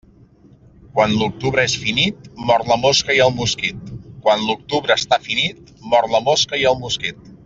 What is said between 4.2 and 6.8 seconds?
Quan l'octubre està finit, mor la mosca i